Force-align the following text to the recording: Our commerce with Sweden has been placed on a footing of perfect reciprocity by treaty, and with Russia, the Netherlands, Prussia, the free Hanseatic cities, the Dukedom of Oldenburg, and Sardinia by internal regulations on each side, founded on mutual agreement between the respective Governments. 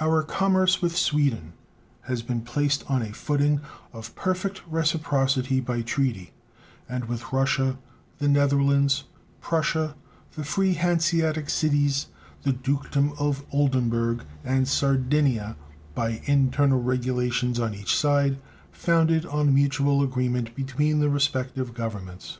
Our 0.00 0.24
commerce 0.24 0.82
with 0.82 0.96
Sweden 0.96 1.52
has 2.08 2.20
been 2.20 2.40
placed 2.40 2.82
on 2.90 3.00
a 3.00 3.12
footing 3.14 3.60
of 3.92 4.12
perfect 4.16 4.60
reciprocity 4.68 5.60
by 5.60 5.82
treaty, 5.82 6.32
and 6.88 7.04
with 7.04 7.32
Russia, 7.32 7.78
the 8.18 8.26
Netherlands, 8.26 9.04
Prussia, 9.40 9.94
the 10.32 10.42
free 10.42 10.74
Hanseatic 10.74 11.48
cities, 11.48 12.08
the 12.42 12.52
Dukedom 12.54 13.12
of 13.20 13.44
Oldenburg, 13.52 14.24
and 14.44 14.66
Sardinia 14.66 15.56
by 15.94 16.20
internal 16.24 16.82
regulations 16.82 17.60
on 17.60 17.72
each 17.72 17.94
side, 17.96 18.38
founded 18.72 19.24
on 19.26 19.54
mutual 19.54 20.02
agreement 20.02 20.56
between 20.56 20.98
the 20.98 21.08
respective 21.08 21.72
Governments. 21.72 22.38